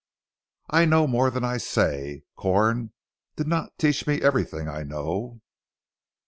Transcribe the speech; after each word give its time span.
"I 0.71 0.85
know 0.85 1.05
more 1.05 1.29
than 1.29 1.43
I 1.45 1.57
say. 1.57 2.23
Corn 2.35 2.91
did 3.35 3.45
not 3.45 3.77
teach 3.77 4.07
me 4.07 4.19
everything 4.19 4.67
I 4.67 4.81
know! 4.81 5.41